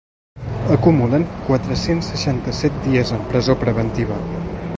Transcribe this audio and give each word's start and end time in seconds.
Acumulen 0.77 1.27
quatre-cents 1.49 2.09
seixanta-set 2.15 2.81
dies 2.87 3.13
en 3.19 3.23
presó 3.35 3.59
preventiva. 3.67 4.21